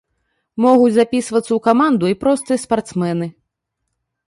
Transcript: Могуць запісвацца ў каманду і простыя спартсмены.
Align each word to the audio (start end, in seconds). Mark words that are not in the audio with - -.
Могуць 0.63 0.95
запісвацца 0.95 1.45
ў 1.45 1.59
каманду 1.67 2.05
і 2.15 2.17
простыя 2.25 2.57
спартсмены. 2.65 3.31